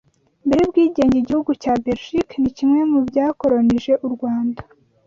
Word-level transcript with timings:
Mbere 0.45 0.59
y’ubwigenge 0.61 1.15
igihugu 1.19 1.51
cya 1.61 1.73
Berigike 1.83 2.35
ni 2.39 2.51
kimwe 2.57 2.81
mu 2.91 2.99
byakoronije 3.07 3.93
Urwanda 4.05 4.61